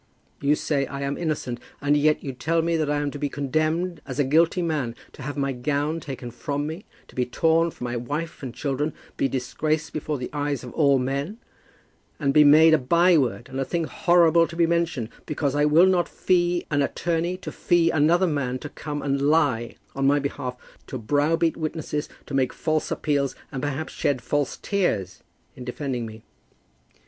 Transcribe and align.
You 0.39 0.55
say 0.55 0.87
I 0.87 1.01
am 1.01 1.15
innocent, 1.15 1.59
and 1.79 1.95
yet 1.95 2.23
you 2.23 2.33
tell 2.33 2.63
me 2.63 2.75
I 2.81 2.95
am 2.97 3.11
to 3.11 3.19
be 3.19 3.29
condemned 3.29 4.01
as 4.07 4.17
a 4.17 4.23
guilty 4.23 4.63
man, 4.63 4.95
have 5.19 5.37
my 5.37 5.51
gown 5.51 5.99
taken 5.99 6.31
from 6.31 6.65
me, 6.65 6.85
be 7.13 7.23
torn 7.23 7.69
from 7.69 7.85
my 7.85 7.95
wife 7.97 8.41
and 8.41 8.51
children, 8.51 8.95
be 9.15 9.27
disgraced 9.27 9.93
before 9.93 10.17
the 10.17 10.31
eyes 10.33 10.63
of 10.63 10.73
all 10.73 10.97
men, 10.97 11.37
and 12.19 12.33
be 12.33 12.43
made 12.43 12.73
a 12.73 12.79
byword 12.79 13.47
and 13.47 13.59
a 13.59 13.63
thing 13.63 13.83
horrible 13.83 14.47
to 14.47 14.55
be 14.55 14.65
mentioned, 14.65 15.09
because 15.27 15.53
I 15.53 15.65
will 15.65 15.85
not 15.85 16.09
fee 16.09 16.65
an 16.71 16.81
attorney 16.81 17.37
to 17.37 17.51
fee 17.51 17.91
another 17.91 18.25
man 18.25 18.57
to 18.57 18.69
come 18.69 19.03
and 19.03 19.21
lie 19.21 19.75
on 19.95 20.07
my 20.07 20.17
behalf, 20.17 20.55
to 20.87 20.97
browbeat 20.97 21.55
witnesses, 21.55 22.09
to 22.25 22.33
make 22.33 22.53
false 22.53 22.89
appeals, 22.89 23.35
and 23.51 23.61
perhaps 23.61 23.93
shed 23.93 24.19
false 24.23 24.57
tears 24.57 25.21
in 25.55 25.63
defending 25.63 26.07
me. 26.07 26.23